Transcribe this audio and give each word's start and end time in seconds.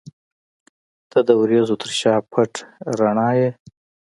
•ته 1.11 1.19
د 1.27 1.29
وریځو 1.41 1.75
تر 1.81 1.91
شا 1.99 2.15
پټ 2.31 2.51
رڼا 2.97 3.29
یې. 3.39 3.49